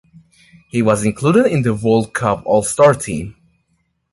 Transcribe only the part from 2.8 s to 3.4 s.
Team.